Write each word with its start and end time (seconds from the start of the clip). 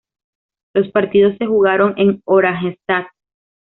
Los 0.73 0.89
partidos 0.89 1.37
se 1.37 1.45
jugaron 1.45 1.93
en 1.97 2.23
Oranjestad. 2.25 3.03